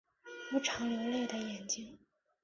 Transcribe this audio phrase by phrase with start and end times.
[0.49, 1.99] 不常流泪的眼睛